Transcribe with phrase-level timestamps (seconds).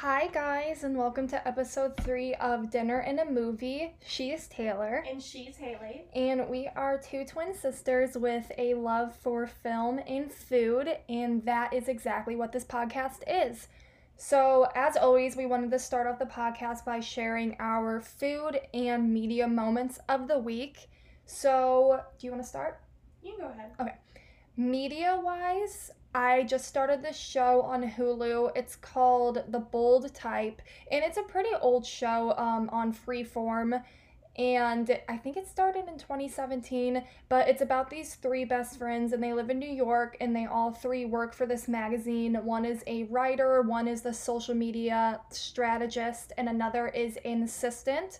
[0.00, 3.92] Hi, guys, and welcome to episode three of Dinner and a Movie.
[4.06, 6.04] She is Taylor, And she's Haley.
[6.14, 11.74] and we are two twin sisters with a love for film and food, and that
[11.74, 13.68] is exactly what this podcast is.
[14.16, 19.12] So, as always, we wanted to start off the podcast by sharing our food and
[19.12, 20.88] media moments of the week.
[21.26, 22.80] So, do you want to start?
[23.22, 23.72] You can go ahead.
[23.78, 23.94] Okay.
[24.56, 28.50] Media wise, I just started this show on Hulu.
[28.56, 30.60] It's called The Bold Type,
[30.90, 33.82] and it's a pretty old show um, on Freeform.
[34.36, 39.22] And I think it started in 2017, but it's about these three best friends, and
[39.22, 42.34] they live in New York, and they all three work for this magazine.
[42.34, 48.18] One is a writer, one is the social media strategist, and another is an assistant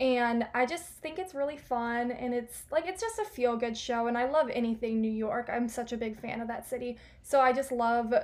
[0.00, 3.76] and I just think it's really fun and it's like it's just a feel good
[3.76, 5.50] show and I love anything New York.
[5.52, 6.96] I'm such a big fan of that city.
[7.22, 8.14] So I just love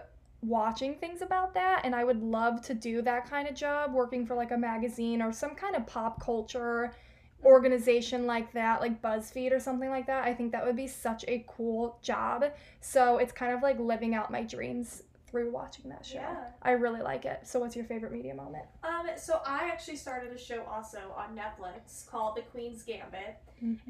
[0.41, 4.25] watching things about that and I would love to do that kind of job working
[4.27, 6.93] for like a magazine or some kind of pop culture
[7.45, 10.25] organization like that, like BuzzFeed or something like that.
[10.25, 12.45] I think that would be such a cool job.
[12.81, 16.19] So it's kind of like living out my dreams through watching that show.
[16.19, 16.45] Yeah.
[16.63, 17.41] I really like it.
[17.47, 18.65] So what's your favorite media moment?
[18.83, 23.37] Um, so I actually started a show also on Netflix called The Queen's Gambit.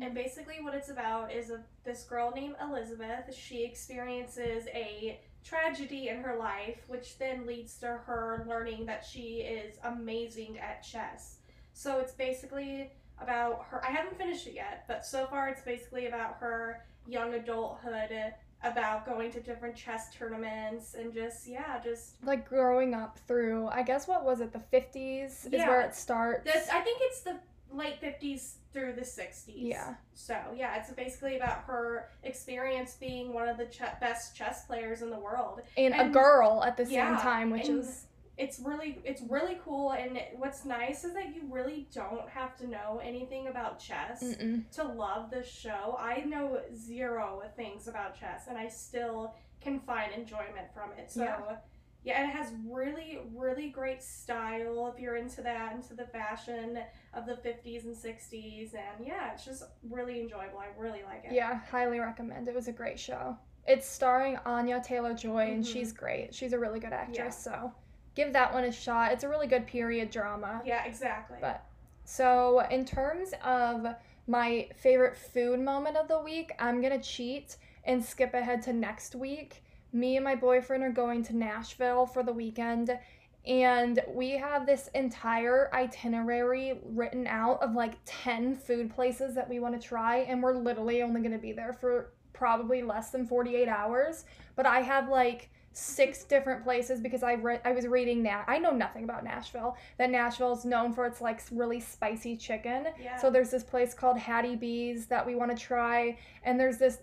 [0.00, 3.34] And basically, what it's about is a, this girl named Elizabeth.
[3.34, 9.41] She experiences a tragedy in her life, which then leads to her learning that she
[9.41, 11.39] is amazing at chess.
[11.75, 13.84] So it's basically about her.
[13.84, 19.06] I haven't finished it yet, but so far it's basically about her young adulthood, about
[19.06, 22.17] going to different chess tournaments, and just, yeah, just.
[22.25, 25.69] like growing up through i guess what was it the 50s is Yeah.
[25.69, 27.36] where it starts This, I think it's the
[27.73, 29.53] late 50s through the 60s.
[29.56, 29.95] Yeah.
[30.14, 35.03] So, yeah, it's basically about her experience being one of the ch- best chess players
[35.03, 35.62] in the world.
[35.77, 38.06] and, a girl at the same yeah, time which is
[38.39, 42.67] It's really it's really cool and what's nice is that you really don't have to
[42.68, 44.62] know anything about chess mm-mm.
[44.77, 45.96] to love this show.
[45.98, 51.11] I know zero things about chess and I still can find enjoyment from it.
[51.11, 51.57] So Yeah.
[52.05, 56.79] yeah, and it has really, really great style if you're into that, into the fashion
[57.14, 58.73] of the 50s and 60s.
[58.74, 60.61] And yeah, it's just really enjoyable.
[60.61, 61.33] I really like it.
[61.33, 63.36] yeah highly recommend it was a great show
[63.67, 65.73] it's starring anya taylor joy and Mhm.
[65.73, 67.73] she's great she's a really good actress so
[68.18, 71.39] give that one a shot it's a really good period drama Yeah, exactly.
[71.40, 71.64] But-
[72.05, 73.86] So, in terms of
[74.27, 79.14] my favorite food moment of the week, I'm gonna cheat and skip ahead to next
[79.14, 79.62] week.
[79.92, 82.98] Me and my boyfriend are going to Nashville for the weekend,
[83.46, 89.61] and we have this entire itinerary written out of like 10 food places that we
[89.61, 93.68] want to try, and we're literally only gonna be there for probably less than 48
[93.68, 94.24] hours.
[94.56, 98.58] But I have like six different places because I read I was reading that I
[98.58, 102.89] know nothing about Nashville that Nashville is known for its like really spicy chicken.
[103.01, 103.17] yeah.
[103.17, 106.98] So there's this place called Hattie B's that we want to try, and there's this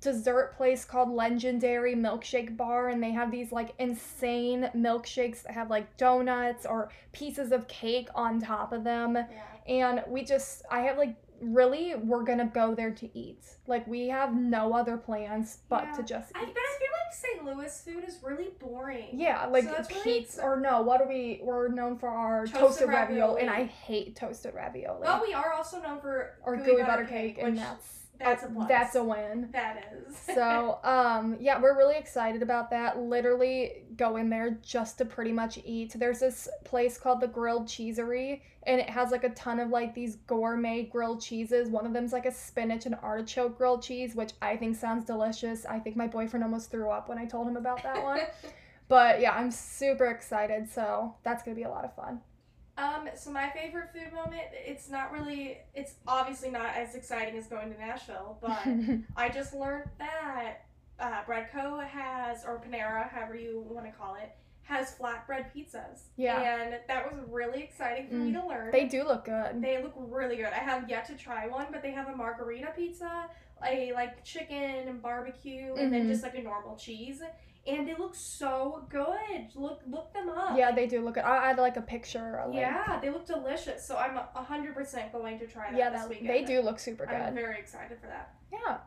[0.00, 5.70] dessert place called Legendary Milkshake Bar, and they have these like insane milkshakes that have
[5.70, 9.14] like donuts or pieces of cake on top of them.
[9.16, 9.26] yeah.
[9.66, 13.40] And we just, I have like really, we're gonna go there to eat.
[13.66, 15.92] Like we have no other plans but Yeah.
[15.96, 16.54] to just I, eat.
[16.54, 17.44] but I feel like St.
[17.44, 19.08] Louis food is really boring.
[19.12, 21.40] Yeah, like So pizza or no, what are we?
[21.42, 23.50] We're known for our toasted, Toasted ravioli, and.
[23.50, 25.02] I hate toasted ravioli.
[25.06, 28.42] But we are also known for or gooey, gooey butter cake, and which that's that's
[28.42, 28.68] a plus.
[28.68, 29.48] that's a win.
[29.52, 30.16] that is.
[30.34, 32.98] So, um, yeah, we're really excited about that.
[32.98, 35.94] Literally go in there just to pretty much eat.
[35.96, 39.94] There's this place called the Grilled Cheesery, and it has like a ton of like
[39.94, 41.68] these gourmet grilled cheeses.
[41.68, 45.64] One of them's like a spinach and artichoke grilled cheese, which I think sounds delicious.
[45.64, 48.20] I think my boyfriend almost threw up when I told him about that one.
[48.88, 50.68] but yeah, I'm super excited.
[50.70, 52.20] So that's gonna be a lot of fun.
[52.78, 57.46] Um, so my favorite food moment, it's not really, it's obviously not as exciting as
[57.48, 58.62] going to Nashville, but
[59.16, 60.58] I just learned that
[61.00, 64.30] uh, Breadco has, or Panera, however you want to call it,
[64.62, 66.02] has flatbread pizzas.
[66.16, 66.40] Yeah.
[66.40, 68.70] And that was really exciting for me to learn.
[68.70, 69.60] they do look good.
[69.60, 70.46] They look really good.
[70.46, 73.28] I have yet to try one, but they have a margherita pizza,
[73.66, 76.08] a like chicken and barbecue, and then Mhm.
[76.08, 77.22] just like a normal cheese.
[77.68, 79.54] And they look so good.
[79.54, 80.56] Look look them up.
[80.56, 81.24] Yeah, they do look good.
[81.24, 82.36] I had like a picture.
[82.46, 82.50] a.
[82.54, 83.86] Yeah, they look delicious.
[83.86, 86.30] So I'm hundred percent going to try that Yeah, this that, weekend.
[86.30, 87.14] they do look super good.
[87.16, 88.34] I'm very excited for that.
[88.52, 88.78] Yeah.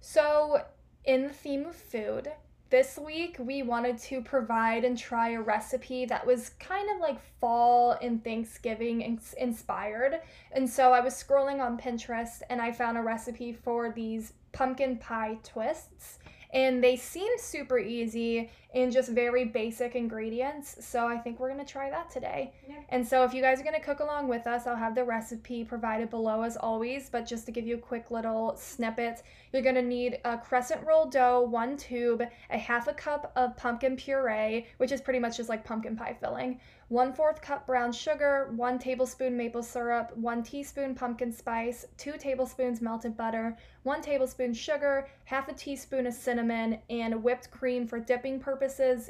[0.00, 0.62] So,
[1.04, 2.30] in the theme of food,
[2.68, 7.18] this week we wanted to provide and try a recipe that was kind of like
[7.40, 10.20] fall and Thanksgiving inspired.
[10.52, 14.96] And so I was scrolling on Pinterest and I found a recipe for these pumpkin
[14.98, 16.18] pie twists.
[16.52, 20.76] And they seem super easy and just very basic ingredients.
[20.84, 22.52] So I think we're gonna try that today.
[22.68, 22.76] Yeah.
[22.90, 25.64] And so if you guys are gonna cook along with us, I'll have the recipe
[25.64, 27.08] provided below as always.
[27.08, 29.22] But just to give you a quick little snippet,
[29.52, 33.96] you're gonna need a crescent roll dough, one tube, a half a cup of pumpkin
[33.96, 38.52] puree, which is pretty much just like pumpkin pie filling, one fourth cup brown sugar,
[38.54, 45.08] one tablespoon maple syrup, one teaspoon pumpkin spice, two tablespoons melted butter, one tablespoon sugar,
[45.24, 48.55] half a teaspoon of cinnamon, and whipped cream for dipping purposes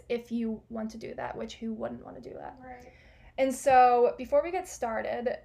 [0.09, 2.57] if you want to do that, which who wouldn't want to do that?
[2.63, 2.93] Right.
[3.39, 5.39] And so before we get started,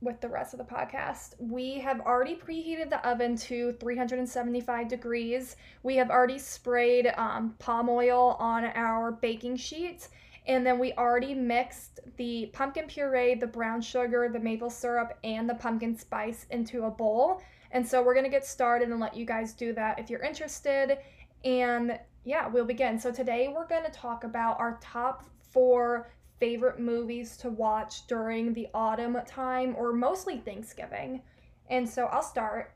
[0.00, 1.34] with the rest of the podcast.
[1.38, 5.56] We have already preheated the oven to 375 degrees.
[5.82, 10.08] We have already sprayed um, palm oil on our baking sheet.
[10.46, 15.48] And then we already mixed the pumpkin puree, the brown sugar, the maple syrup, and
[15.48, 17.42] the pumpkin spice into a bowl.
[17.72, 20.22] And so we're going to get started and let you guys do that if you're
[20.22, 20.98] interested.
[21.44, 22.98] And yeah, we'll begin.
[22.98, 28.52] So today we're going to talk about our top four favorite movies to watch during
[28.54, 31.22] the autumn time or mostly Thanksgiving.
[31.68, 32.74] And so I'll start.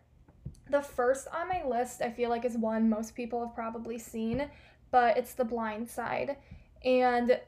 [0.70, 4.49] The first on my list, I feel like, is one most people have probably seen,
[4.91, 6.37] but it's The Blind Side.
[6.85, 7.38] And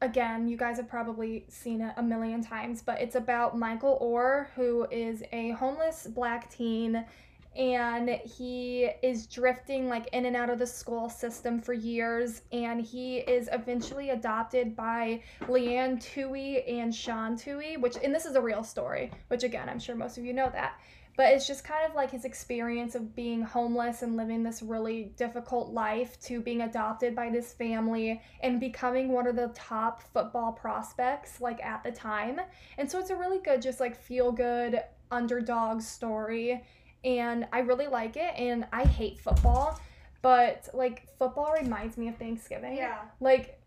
[0.00, 4.46] again, you guys have probably seen it a million times, but it's about Michael Oher,
[4.54, 7.04] who is a homeless black teen
[7.56, 12.80] and he is drifting like in and out of the school system for years and
[12.80, 18.36] he is eventually adopted by Leigh Anne Tuohy and Sean Tuohy which and this is
[18.36, 20.78] a real story which again I'm sure most of you know that
[21.16, 25.12] but it's just kind of like his experience of being homeless and living this really
[25.16, 30.52] difficult life to being adopted by this family and becoming one of the top football
[30.52, 32.38] prospects like at the time.
[32.76, 34.78] And so it's a really good just like feel good
[35.10, 36.62] underdog story
[37.06, 38.34] and I really like it.
[38.36, 39.80] And I hate football,
[40.22, 42.76] but like football reminds me of Thanksgiving.
[42.76, 42.98] Yeah.
[43.20, 43.60] Like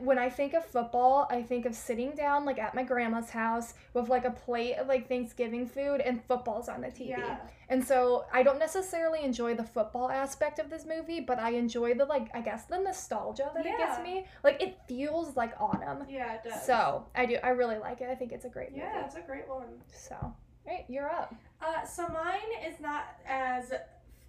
[0.00, 3.74] when I think of football, I think of sitting down like at my grandma's house
[3.94, 7.10] with like a plate of like Thanksgiving food and football's on the TV.
[7.10, 7.36] Yeah.
[7.68, 11.94] And so I don't necessarily enjoy the football aspect of this movie, but I enjoy
[11.94, 14.02] the like I guess the nostalgia that it gives Yeah.
[14.02, 14.26] me.
[14.42, 16.04] Like it feels like autumn.
[16.08, 16.64] Yeah, it does.
[16.64, 18.08] So I do I really like it.
[18.10, 18.82] I think it's a great movie.
[18.84, 19.82] Yeah, it's a great one.
[19.92, 20.34] So
[20.66, 21.34] right, you're up.
[21.60, 23.72] Uh, so mine is not as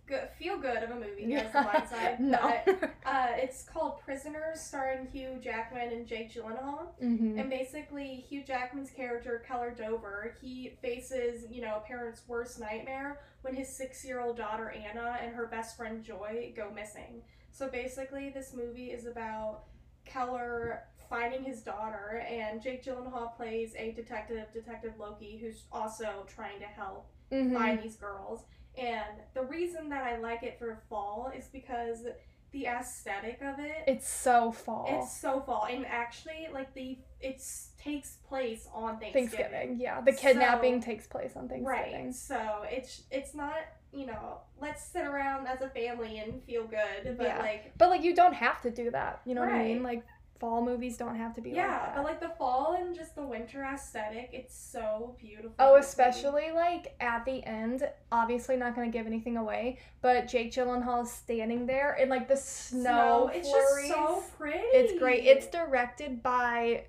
[0.08, 2.20] good, feel good of a movie as The Blind Side.
[2.20, 2.40] no.
[2.66, 6.88] But, uh, it's called Prisoners, starring Hugh Jackman and Jake Gyllenhaal.
[7.04, 7.38] mm-hmm.
[7.38, 13.20] And basically, Hugh Jackman's character, Keller Dover, he faces, you know, a parent's worst nightmare
[13.42, 17.22] when his six year old daughter, Anna, and her best friend, Joy, go missing.
[17.52, 19.64] So basically, this movie is about
[20.06, 26.60] Keller finding his daughter, and Jake Gyllenhaal plays a detective, Detective Loki, who's also trying
[26.60, 27.54] to help Mhm.
[27.54, 28.44] find these girls.
[28.78, 32.06] And the reason that I like it for fall is because
[32.52, 34.86] the aesthetic of it It's so fall.
[34.88, 37.42] it's so fall, and actually, like the it
[37.80, 39.30] takes place on Thanksgiving.
[39.30, 39.80] Thanksgiving.
[39.80, 42.04] Yeah, the kidnapping So- takes place on Thanksgiving.
[42.06, 42.14] Right.
[42.16, 43.56] So it's it's not
[43.92, 47.40] you know let's sit around as a family and feel good, but Yeah.
[47.40, 49.22] like But like you don't have to do that.
[49.26, 49.84] You know what I mean?
[49.84, 50.04] Like
[50.40, 51.96] fall movies don't have to be like yeah, that.
[51.96, 55.54] but like the fall and just the winter aesthetic, it's so beautiful.
[55.60, 57.88] Oh, especially like at the end.
[58.12, 62.38] Obviously, not gonna give anything away, but Jake Gyllenhaal is standing there in like the
[62.38, 63.88] snow, It's flurries.
[63.90, 64.58] just so pretty.
[64.60, 65.26] It's great.
[65.26, 66.86] It's directed by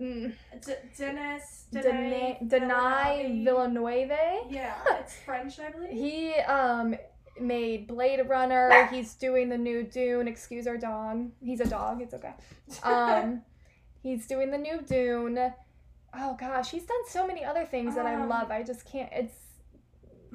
[0.00, 0.32] mm,
[0.64, 2.36] D- Dennis Denis
[3.44, 4.18] Villeneuve.
[4.50, 5.90] Yeah, it's French, I believe.
[5.90, 6.94] He um
[7.42, 8.86] made Blade Runner.
[8.90, 10.28] He's doing the new Dune.
[10.28, 11.30] Excuse our dog.
[11.40, 12.00] He's a dog.
[12.02, 12.32] It's okay.
[12.82, 13.42] Um,
[14.02, 15.52] he's doing the new Dune.
[16.14, 18.50] Oh gosh, he's done so many other things that I Um, love.
[18.50, 19.10] I just can't.
[19.12, 19.34] It's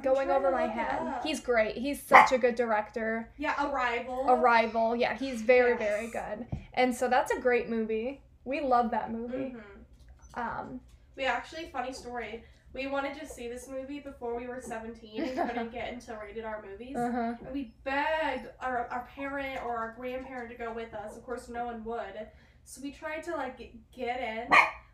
[0.02, 1.08] going trying over to my look it head.
[1.08, 1.24] up.
[1.24, 1.78] He's great.
[1.78, 3.30] He's such a good director.
[3.38, 4.26] yeah, Arrival.
[4.28, 4.96] Arrival.
[4.96, 5.80] Yeah, he's very Yes.
[5.80, 6.48] very good.
[6.74, 8.22] And so that's a great movie.
[8.46, 9.56] We love that movie.
[9.56, 10.40] Mhm.
[10.40, 10.82] Um,
[11.16, 12.44] We actually, funny story.
[12.74, 16.44] We wanted to see this movie before we were 17 and couldn't get into rated
[16.46, 16.96] R movies.
[16.96, 17.34] uh-huh.
[17.46, 21.16] And we begged our, our parent or our grandparent to go with us.
[21.16, 22.28] Of course, no one would.
[22.66, 23.58] So we tried to like
[23.96, 24.48] get- in.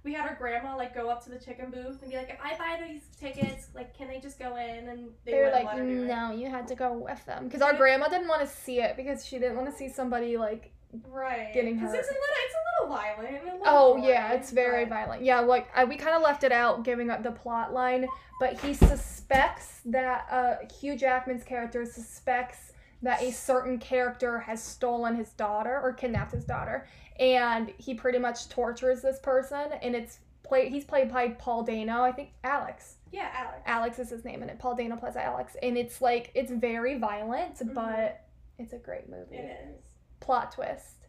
[0.04, 2.40] We had our grandma like go up to the chicken booth and be like, if
[2.42, 4.88] I buy these tickets, like, can they just go in?
[4.88, 6.08] And they, They were like, let her do it.
[6.08, 8.96] no, you had to go with them because our grandma didn't want to see it
[8.96, 10.72] because she didn't want to see somebody like
[11.08, 11.54] Right.
[11.54, 11.96] Getting hurt.
[11.96, 13.42] it's a little, it's a little violent.
[13.42, 15.24] a little Oh yeah, it's very but- violent.
[15.24, 18.08] Yeah, like I, we kind of left it out, giving up the plot line,
[18.40, 25.16] but he suspects that uh, Hugh Jackman's character suspects that a certain character has stolen
[25.16, 26.88] his daughter or kidnapped his daughter,
[27.20, 30.72] and he pretty much tortures this person, and it's played.
[30.72, 32.96] He's played by Paul Dano, I think Alex.
[33.12, 33.62] Yeah, Alex.
[33.66, 34.60] Alex is his name in it.
[34.60, 37.74] Paul Dano plays Alex, and it's like it's very violent, Mhm.
[37.74, 38.22] but
[38.58, 39.38] It's a great movie.
[39.38, 39.84] It is.
[40.20, 41.08] Plot twist.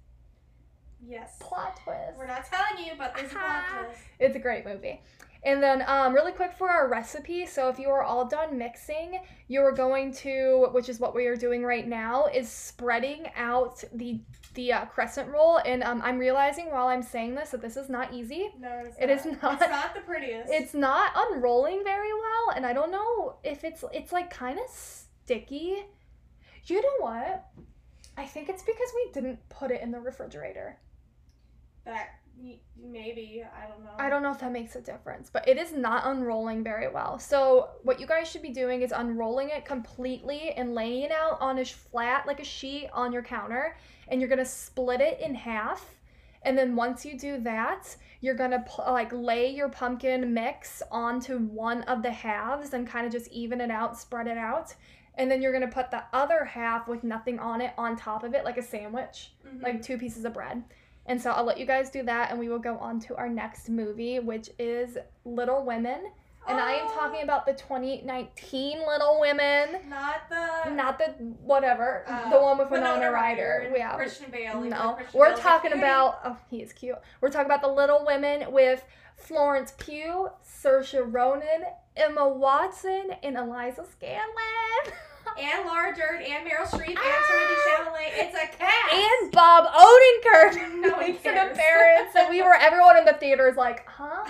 [1.06, 1.36] Yes.
[1.40, 2.18] Plot twist.
[2.18, 4.00] We're not telling you, but there's a plot twist.
[4.18, 5.00] It's a great movie.
[5.42, 7.46] And then, um, really quick for our recipe.
[7.46, 11.26] So, if you are all done mixing, you are going to, which is what we
[11.28, 14.20] are doing right now, is spreading out the
[14.54, 15.58] the uh, crescent roll.
[15.64, 18.50] And um, I'm realizing while I'm saying this that this is not easy.
[18.58, 19.16] No, it's It not.
[19.16, 19.62] is not.
[19.62, 20.50] It's not the prettiest.
[20.52, 24.66] It's not unrolling very well, and I don't know if it's it's like kind of
[24.68, 25.86] sticky.
[26.66, 27.46] You know what?
[28.20, 30.78] I think it's because we didn't put it in the refrigerator.
[31.86, 32.10] that
[32.76, 33.92] maybe I don't know.
[33.98, 37.18] I don't know if that makes a difference, but it is not unrolling very well.
[37.18, 41.38] So, what you guys should be doing is unrolling it completely and laying it out
[41.40, 45.34] on a flat, like a sheet on your counter, and you're gonna split it in
[45.34, 45.82] half.
[46.42, 51.82] And then once you do that, you're gonna like lay your pumpkin mix onto one
[51.84, 54.74] of the halves and kind of just even it out, spread it out.
[55.16, 58.34] And then you're gonna put the other half with nothing on it on top of
[58.34, 59.62] it, like a sandwich Mhm.
[59.62, 60.62] like two pieces of bread.
[61.06, 63.28] And so I'll let you guys do that, and we will go on to our
[63.28, 66.12] next movie, which is Little Women.
[66.48, 71.06] And I am Oh, talking about the 2019 Little Women, not the not the
[71.42, 73.64] whatever, uh, the one with Winona Ryder.
[73.66, 73.94] and Yeah.
[73.94, 74.60] Christian Bale.
[74.60, 76.20] No, Christian we're Bale's talking about.
[76.24, 76.96] Oh, he is cute.
[77.20, 78.84] We're talking about the Little Women with
[79.16, 81.66] Florence Pugh, Saoirse Ronan,
[82.00, 84.92] Emma Watson, and Eliza Scanlen.
[85.38, 87.04] and Laura Dern and Meryl Streep Ah!
[87.06, 88.24] and Timothy Chalamet.
[88.24, 88.92] It's a cast.
[88.92, 91.56] and Bob Odenkirk No makes an cares.
[91.56, 94.26] appearance, and we were everyone in the theater is like, huh?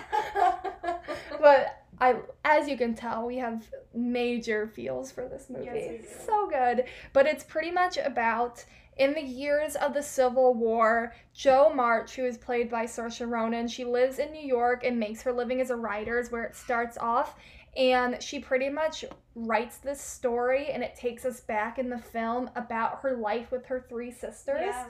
[1.40, 5.64] But I, as you can tell, we have major feels for this movie.
[5.66, 6.08] Yes, do.
[6.26, 8.64] So good, but it's pretty much about.
[8.96, 13.66] In the years of the Civil War, Jo March, who is played by Saoirse Ronan,
[13.66, 16.54] she lives in New York and makes her living as a writer, is where it
[16.54, 17.34] starts off.
[17.76, 22.50] And she pretty much writes this story, and it takes us back in the film
[22.56, 24.86] about her life with her three sisters yeah.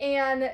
[0.00, 0.50] and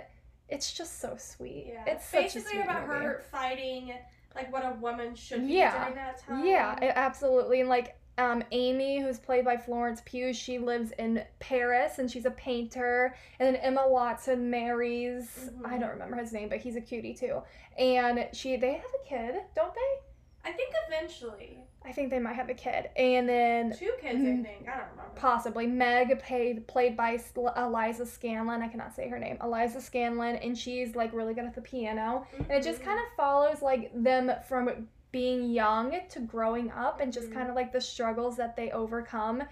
[0.48, 1.66] it's just so sweet.
[1.72, 1.84] yeah.
[1.86, 3.04] It's basically about movie.
[3.04, 3.92] her fighting
[4.34, 5.78] like what a woman should be Yeah.
[5.78, 6.44] during that time.
[6.44, 7.60] Yeah, absolutely.
[7.60, 12.26] And like um, Amy, who's played by Florence Pugh, she lives in Paris and she's
[12.26, 13.14] a painter.
[13.38, 15.80] And then Emma Watson marries I Mhm.
[15.80, 17.42] don't remember his name, but he's a cutie too.
[17.78, 20.09] And she they have a kid, don't they?
[20.44, 22.90] I think eventually I think they might have a kid.
[22.96, 24.18] And then two kids.
[24.20, 24.40] Mhm.
[24.40, 25.12] I think I don't remember.
[25.16, 27.18] possibly Meg played played by
[27.56, 28.62] Eliza Scanlen.
[28.62, 29.38] I cannot say her name.
[29.42, 32.26] Eliza Scanlen, and she's like really good at the piano.
[32.38, 32.84] And it just Mhm.
[32.86, 37.34] kind of follows like them from being young to growing up and just Mhm.
[37.34, 39.42] kind of like the struggles that they overcome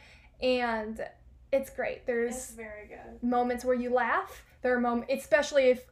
[0.41, 1.05] and
[1.51, 3.23] it's great It's there's very good.
[3.23, 5.85] moments where you laugh there are moments especially if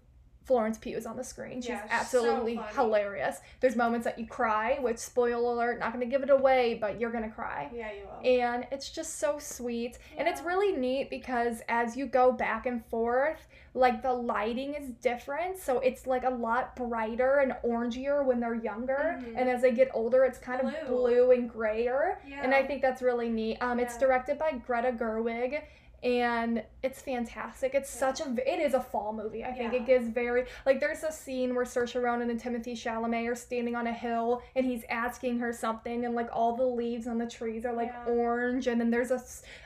[0.47, 1.61] Florence Pugh is on the screen.
[1.61, 3.41] She's Yeah, absolutely so hilarious.
[3.61, 7.11] There's moments that you cry, which spoiler alert, not gonna give it away, but you're
[7.11, 8.31] gonna cry Yeah, you will.
[8.31, 12.85] and it's just so sweet and it's really neat because as you go back and
[12.87, 18.41] forth like the lighting is different so it's like a lot brighter and orangier when
[18.41, 19.35] they're younger Mhm.
[19.37, 20.97] and as they get older it's kind of Blue.
[20.97, 22.41] blue and grayer yeah.
[22.43, 25.61] and i think that's really neat um it's directed by greta gerwig
[26.03, 27.75] and it's fantastic.
[27.75, 28.12] It's Yeah.
[28.12, 29.45] such a it is a fall movie.
[29.45, 29.81] I think Yeah.
[29.81, 33.75] it gives very like there's a scene where Saoirse Ronan and Timothy Chalamet are standing
[33.75, 37.26] on a hill and he's asking her something and like all the leaves on the
[37.26, 38.12] trees are like Yeah.
[38.12, 39.21] orange and then there's a,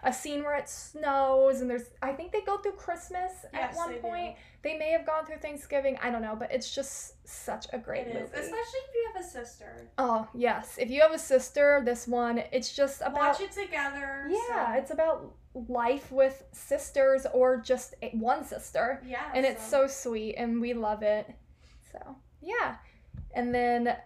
[0.05, 3.89] a scene where it snows and there's I think they go through Christmas at one
[3.91, 4.01] they do.
[4.03, 4.37] point.
[4.63, 5.99] They may have gone through Thanksgiving.
[6.03, 8.21] I don't know, but it's just such a great movie.
[8.21, 8.51] especially
[8.89, 9.89] if you have a sister.
[9.99, 14.27] oh yes, if you have a sister, this one it's just about Watch it together.
[14.29, 19.03] yeah, so- it's about life with sisters or just one sister.
[19.07, 21.29] yeah, And it's so sweet and we love it.
[21.93, 22.77] So, yeah.
[23.35, 23.97] And then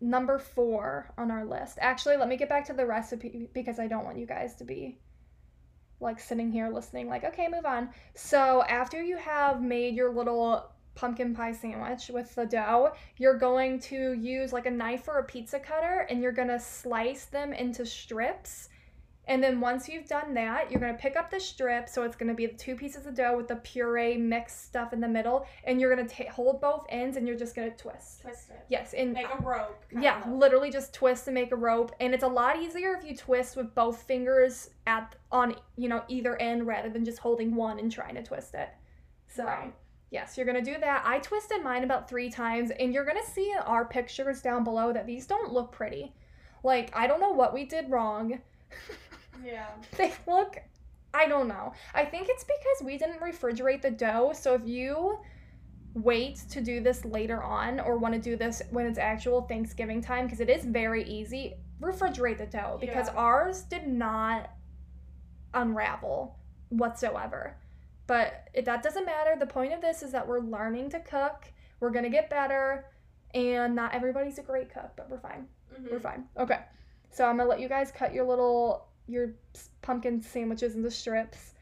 [0.00, 1.78] number four on our list.
[1.80, 4.64] Actually, let me get back to the recipe because I don't want you guys to
[4.64, 4.98] be
[6.00, 7.90] like sitting here listening, like, okay, move on.
[8.14, 13.78] So, after you have made your little pumpkin pie sandwich with the dough, you're going
[13.80, 17.52] to use like a knife or a pizza cutter and you're going to slice them
[17.52, 18.69] into strips.
[19.30, 21.88] And then once you've done that, you're gonna pick up the strip.
[21.88, 25.00] So it's gonna be the two pieces of dough with the puree mixed stuff in
[25.00, 28.22] the middle, and you're gonna ta- hold both ends, and you're just gonna twist.
[28.22, 28.60] twist it.
[28.68, 29.84] Yes, and Make a rope.
[29.92, 31.94] yeah, literally just twist and make a rope.
[32.00, 36.02] And it's a lot easier if you twist with both fingers at on you know
[36.08, 38.68] either end rather than just holding one and trying to twist it.
[39.28, 39.44] So.
[39.44, 39.72] Right.
[40.10, 41.04] Yes, you're gonna do that.
[41.06, 44.92] I twisted mine about three times, and you're gonna see in our pictures down below
[44.92, 46.12] that these don't look pretty.
[46.64, 48.40] Like, I don't know what we did wrong.
[49.44, 49.66] Yeah.
[49.96, 50.58] they look
[51.12, 51.72] I don't know.
[51.92, 54.32] I think it's because we didn't refrigerate the dough.
[54.32, 55.18] So if you
[55.94, 60.00] wait to do this later on or want to do this when it's actual Thanksgiving
[60.00, 63.14] time because it is very easy, refrigerate the dough because Yeah.
[63.14, 64.50] ours did not
[65.54, 67.56] unravel whatsoever.
[68.06, 69.36] But it, that doesn't matter.
[69.38, 71.52] The point of this is that we're learning to cook.
[71.80, 72.86] We're gonna get better,
[73.34, 75.48] and not everybody's a great cook, but we're fine.
[75.72, 75.90] Mhm.
[75.92, 76.28] We're fine.
[76.36, 76.60] Okay.
[77.10, 79.32] So I'm gonna let you guys cut your little your
[79.82, 81.54] pumpkin sandwiches into strips.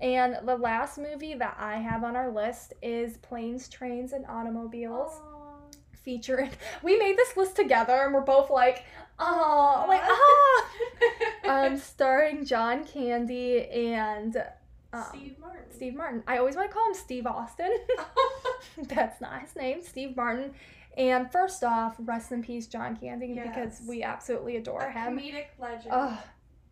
[0.00, 5.12] And the last movie that I have on our list is Planes, Trains, and Automobiles.
[5.12, 5.32] Aw.
[6.02, 6.50] Featuring
[6.84, 8.84] we made this list together and we're both like,
[9.18, 14.36] oh like ah um starring John Candy and
[14.92, 15.64] um, Steve Martin.
[15.70, 16.22] Steve Martin.
[16.26, 17.76] I always want to call him Steve Austin.
[18.82, 20.52] That's not his name, Steve Martin.
[20.96, 25.18] And first off, rest in peace, John Candy, because we absolutely adore a him.
[25.18, 25.90] comedic legend.
[25.90, 26.18] Oh,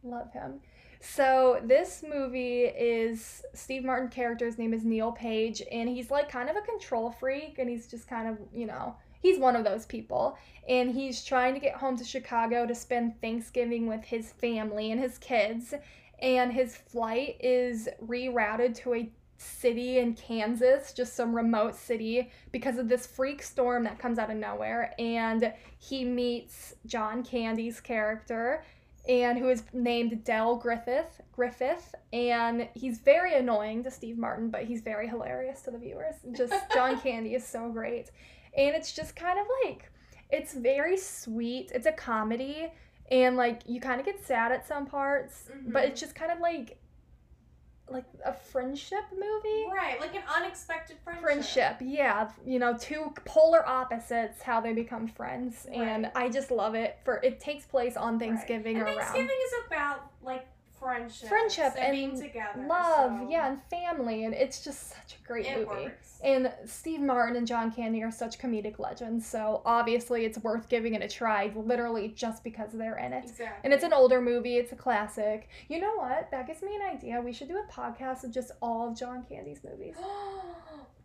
[0.04, 0.60] love him.
[1.00, 6.48] So this movie is Steve Martin character's name is Neil Page, and he's like kind
[6.48, 9.84] of a control freak, and he's just kind of you know he's one of those
[9.84, 14.92] people, and he's trying to get home to Chicago to spend Thanksgiving with his family
[14.92, 15.74] and his kids,
[16.20, 22.78] and his flight is rerouted to a city in Kansas, just some remote city, because
[22.78, 28.64] of this freak storm that comes out of nowhere, and he meets John Candy's character
[29.08, 34.64] and who is named Del Griffith Griffith and he's very annoying to Steve Martin but
[34.64, 36.14] he's very hilarious to the viewers.
[36.32, 38.10] Just John Candy is so great.
[38.56, 39.90] And it's just kind of like
[40.30, 41.70] it's very sweet.
[41.74, 42.72] It's a comedy
[43.10, 45.88] and like you kind of get sad at some parts but Mhm.
[45.88, 46.78] it's just kind of like
[47.88, 51.22] like a friendship movie Right, like an unexpected friendship.
[51.24, 56.74] friendship yeah you know two polar opposites how they become friends and i just love
[56.74, 58.28] it for it takes place on Right.
[58.28, 60.46] thanksgiving and or around Thanksgiving is about like
[60.84, 65.26] friendship, Friendship and, being together, love so yeah and family and it's just such a
[65.26, 66.18] great it movie works.
[66.22, 70.94] and steve martin and john candy are such comedic legends so obviously it's worth giving
[70.94, 73.46] it a try literally just because they're in it exactly.
[73.64, 76.82] and it's an older movie it's a classic you know what that gives me an
[76.82, 79.96] idea we should do a podcast of just all of john candy's movies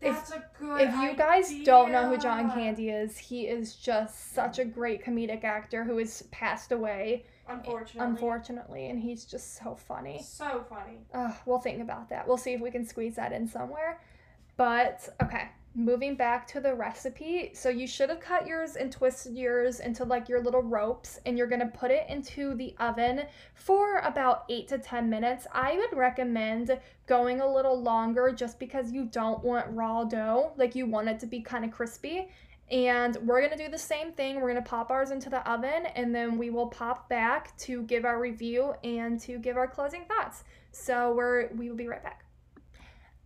[0.01, 0.81] That's a good.
[0.81, 2.49] if you guys don't know who John.
[2.51, 8.09] Candy is, he is just such a great comedic actor who has passed away, unfortunately,
[8.09, 10.21] unfortunately, and he's just so funny.
[10.23, 10.99] so funny.
[11.13, 12.27] Uh, we'll think about that.
[12.27, 13.99] We'll see if we can squeeze that in somewhere.
[14.57, 17.51] But okay, moving back to the recipe.
[17.53, 21.37] So you should have cut yours and twisted yours into like your little ropes, and
[21.37, 25.47] you're gonna put it into the oven for about eight to ten minutes.
[25.53, 30.51] I would recommend going a little longer just because you don't want raw dough.
[30.57, 32.29] Like you want it to be kind of crispy.
[32.71, 34.39] And we're gonna do the same thing.
[34.41, 38.05] We're gonna pop ours into the oven and then we will pop back to give
[38.05, 40.43] our review and to give our closing thoughts.
[40.71, 42.23] So we're we will be right back.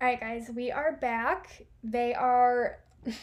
[0.02, 1.66] Alright guys, we are back.
[1.84, 2.80] They are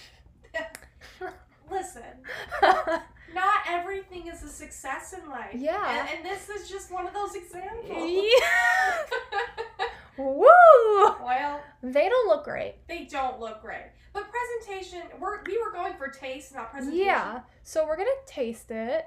[1.70, 2.02] Listen,
[2.62, 5.54] not everything is a success in life.
[5.54, 6.00] Yeah.
[6.00, 8.10] and, and this is just one of those examples.
[8.10, 9.86] Yeah.
[10.18, 10.44] Woo!
[11.24, 12.74] well, They don't look great.
[12.88, 15.02] they don't look great, but presentation.
[15.20, 17.06] We're we were going for taste, not presentation.
[17.06, 17.40] Yeah.
[17.62, 19.06] So we're gonna taste it.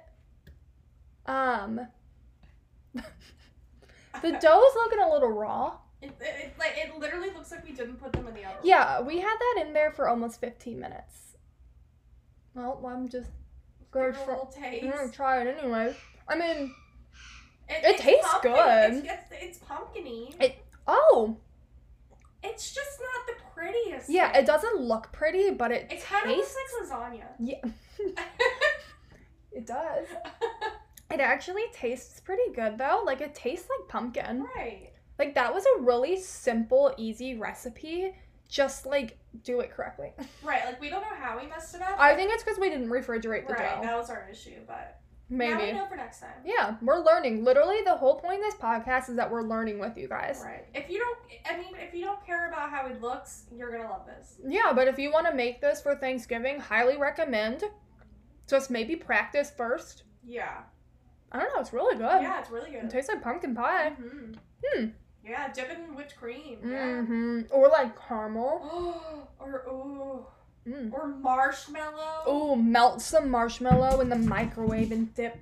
[1.25, 1.79] Um
[2.93, 5.77] the dough is looking a little raw.
[6.01, 8.57] It, it, it, like it literally looks like we didn't put them in the oven.
[8.63, 11.37] Yeah, we had that in there for almost 15 minutes.
[12.53, 13.29] Well, I'm just
[13.79, 14.49] Give good it a for.
[14.53, 14.83] taste.
[14.85, 15.95] I'm gonna try it anyway.
[16.27, 16.73] I mean,
[17.69, 18.93] It, It tastes pumpkin- good.
[19.05, 20.35] It's, it's, it's pumpkiny.
[20.41, 21.37] It- oh,
[22.43, 24.09] It's just not the prettiest.
[24.09, 26.55] yeah, it doesn't look pretty, but it It kind of tastes.
[26.79, 27.25] looks like lasagna.
[27.39, 27.61] yeah,
[29.51, 30.07] it does.
[31.11, 33.03] It actually tastes pretty good though.
[33.05, 34.47] Like it tastes like pumpkin.
[34.55, 34.89] right.
[35.19, 38.15] Like that was a really simple, easy recipe.
[38.49, 40.13] Just like do it correctly.
[40.41, 40.65] Right.
[40.65, 41.99] Like we don't know how we messed it up.
[41.99, 43.75] I think it's because we didn't refrigerate the right.
[43.75, 43.81] dough.
[43.83, 45.01] That was our issue, but
[45.37, 45.77] now we Maybe.
[45.77, 46.29] know for next time.
[46.45, 47.43] Yeah, we're learning.
[47.43, 50.41] Literally, the whole point of this podcast is that we're learning with you guys.
[50.43, 50.65] Right.
[50.73, 51.17] If you don't,
[51.49, 54.35] I mean, if you don't care about how it looks, you're gonna love this.
[54.47, 57.63] Yeah, but if you want to make this for Thanksgiving, highly recommend.
[58.47, 60.03] Just maybe practice first.
[60.25, 60.59] Yeah.
[61.31, 62.21] I don't know, it's really good.
[62.21, 62.83] Yeah, it's really good.
[62.83, 63.93] It tastes like pumpkin pie.
[63.99, 64.35] Mhm.
[64.63, 64.85] Hmm.
[65.25, 66.59] Yeah, dip it in whipped cream.
[66.63, 67.01] Yeah.
[67.01, 67.41] Mm-hmm.
[67.51, 69.27] Or like caramel.
[69.39, 70.25] or ooh,
[70.67, 70.93] Mm.
[70.93, 72.23] or marshmallow.
[72.25, 75.37] Oh, melt some marshmallow in the microwave and dip.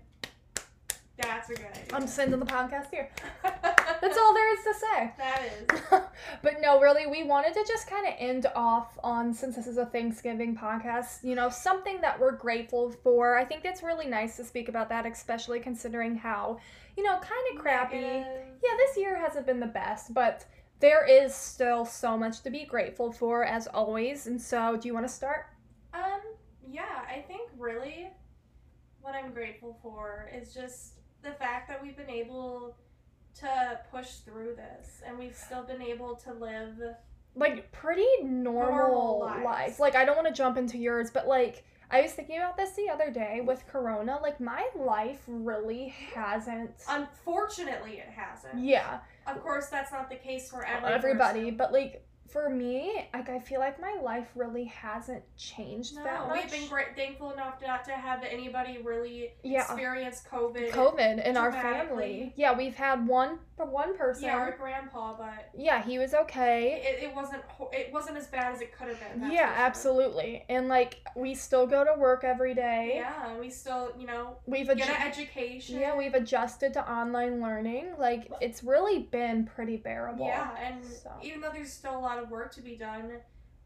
[1.18, 1.84] That's a good idea.
[1.94, 3.10] I'm sending the podcast here.
[3.44, 5.12] That's all there is to say.
[5.18, 6.02] that is.
[6.42, 9.78] but no, really, we wanted to just kind of end off on, since this is
[9.78, 13.38] a Thanksgiving podcast, you know, something that we're grateful for.
[13.38, 16.60] I think it's really nice to speak about that, especially considering how,
[16.98, 17.98] you know, kind of crappy.
[17.98, 20.46] Yeah, this year hasn't been the best, but
[20.82, 24.28] there is still so much to be grateful for, as always.
[24.28, 25.46] And so, do you want to start?
[25.94, 26.20] Um,
[26.70, 28.10] yeah, I think really
[29.02, 32.76] what I'm grateful for is just the fact that we've been able
[33.40, 36.78] to push through this, and we've still been able to live.
[37.36, 39.46] like pretty normal, Normal lives.
[39.46, 39.80] lives.
[39.80, 42.72] Like I don't want to jump into yours, but like I was thinking about this
[42.72, 44.20] the other day with Corona.
[44.22, 46.72] Like my life really hasn't.
[46.90, 48.64] Unfortunately, it hasn't.
[48.64, 53.30] yeah, Of course, that's not the case for every everybody, but like for me, like
[53.30, 56.44] I feel like my life really hasn't changed that No, much.
[56.44, 60.72] we've been great, thankful enough not to have anybody really yeah, experience COVID.
[60.72, 62.34] COVID in our family.
[62.36, 64.24] Yeah, we've had one one person.
[64.24, 66.82] Yeah, our grandpa, but Yeah, he was okay.
[66.84, 69.32] it, it wasn't it wasn't as bad as it could have been.
[69.32, 69.64] yeah, sure.
[69.66, 70.44] absolutely.
[70.50, 72.94] And like we still go to work every day.
[72.96, 75.80] Yeah, we still you know We've get adju- an education.
[75.80, 77.94] yeah, we've adjusted to online learning.
[78.00, 80.26] Like it's really been pretty bearable.
[80.26, 81.12] Yeah, and So.
[81.22, 83.12] even though there's still a lot of work to be done,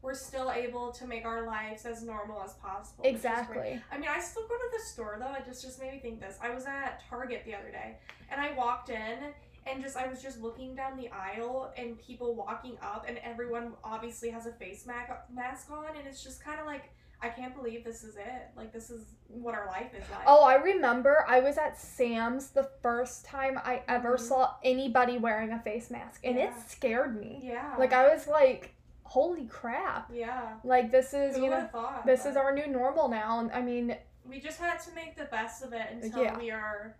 [0.02, 3.04] we're still able to make our lives as normal as possible.
[3.04, 3.32] which is great.
[3.32, 3.82] Exactly.
[3.90, 5.34] I mean, I still go to the store though.
[5.34, 6.38] It just just made me think this.
[6.42, 7.96] I was at Target the other day,
[8.30, 9.18] and I walked in,
[9.66, 13.72] and just I was just looking down the aisle, and people walking up, and everyone
[13.82, 16.90] obviously has a face mask mask on, and it's just kind of like
[17.22, 18.48] I can't believe this is it.
[18.56, 20.20] Like this is what our life is like.
[20.26, 24.20] Oh, I remember I was at Sam's the first time I ever Mhm.
[24.20, 27.40] saw anybody wearing a face mask and it scared me.
[27.42, 27.74] yeah.
[27.78, 28.74] Like I was like,
[29.04, 30.10] holy crap.
[30.12, 30.56] yeah.
[30.62, 32.04] Like this is, Who you know, thought?
[32.04, 33.40] this is our new normal now.
[33.40, 33.96] And I mean,
[34.28, 36.36] We just had to make the best of it until Yeah.
[36.36, 36.96] we are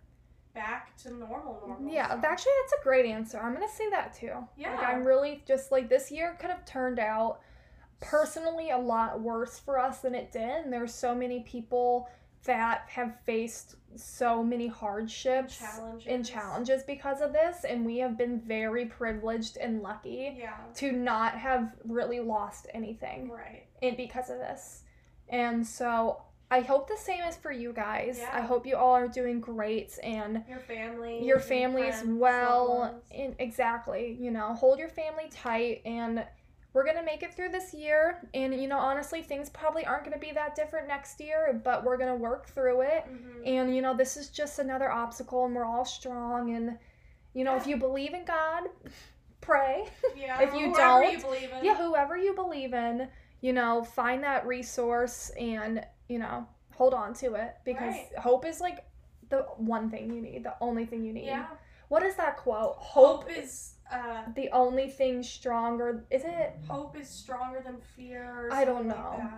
[0.53, 1.61] back to normal.
[1.67, 1.91] Normal.
[1.93, 2.27] yeah, so.
[2.27, 3.37] actually that's a great answer.
[3.39, 4.31] I'm going to say that too.
[4.33, 4.75] Like Yeah.
[4.79, 7.41] I'm really just like this year could have turned out
[7.99, 10.63] personally a lot worse for us than it did.
[10.65, 12.07] And there's so many people
[12.43, 16.07] that have faced so many hardships challenges.
[16.07, 20.53] and challenges because of this and we have been very privileged and lucky Yeah.
[20.75, 23.65] to not have really lost anything Right.
[23.81, 24.83] and because of this.
[25.29, 28.19] And so I hope the same is for you guys.
[28.21, 28.29] Yeah.
[28.31, 31.25] I hope you all are doing great and Your family.
[31.25, 33.01] your family as well.
[33.11, 36.25] And exactly, you know, hold your family tight and
[36.77, 38.29] we're going to make it through this year.
[38.35, 41.83] And, you know, honestly, things probably aren't going to be that different next year, but
[41.83, 43.03] we're going to work through it.
[43.09, 43.47] Mhm.
[43.47, 46.53] And, you know, this is just another obstacle and we're all strong.
[46.53, 46.77] And,
[47.33, 48.65] you know, if you believe in God,
[49.41, 49.89] pray.
[50.15, 50.39] Yeah.
[50.39, 51.65] if you whoever don't, you believe in.
[51.65, 53.07] yeah, whoever you believe in,
[53.41, 58.17] you know, find that resource and, you know, hold on to it because Right.
[58.19, 58.85] hope is like
[59.29, 61.25] the one thing you need, the only thing you need.
[61.25, 61.47] Yeah.
[61.89, 62.75] What is that quote?
[62.77, 66.05] Hope, Hope is uh the only thing stronger.
[66.11, 66.53] Is it?
[66.67, 68.49] hope is stronger than fear.
[68.51, 69.31] I don't something like know.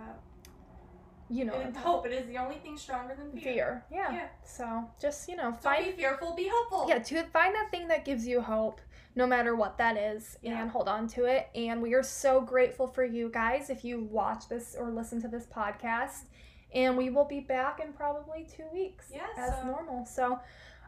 [1.32, 2.06] You know, is hope.
[2.06, 3.42] It is the only thing stronger than fear.
[3.52, 3.84] fear.
[3.92, 4.12] Yeah.
[4.12, 4.28] Yeah.
[4.44, 6.34] So just you know, Don't find be fearful.
[6.34, 6.86] Be hopeful.
[6.88, 8.80] yeah to find that thing that gives you hope
[9.14, 10.60] no matter what that is Yeah.
[10.60, 14.04] and hold on to it and we are so grateful for you guys if you
[14.04, 16.26] watch this or listen to this podcast
[16.72, 20.38] and we will be back in probably two weeks Yes, as so- normal so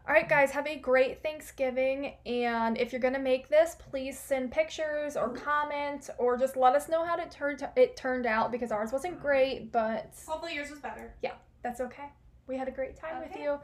[0.08, 4.50] all right guys have a great thanksgiving and if you're gonna make this please send
[4.50, 8.72] pictures or comment or just let us know how it turned it turned out because
[8.72, 11.14] ours wasn't great but Hopefully yours was better.
[11.22, 12.10] Yeah, that's okay
[12.48, 13.58] we had a great time with you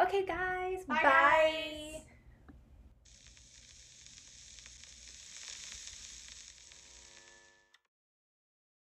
[0.00, 1.02] okay guys Bye, bye.
[1.02, 2.02] guys.